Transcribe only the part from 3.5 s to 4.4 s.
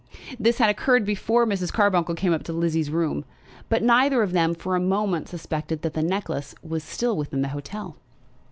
but neither of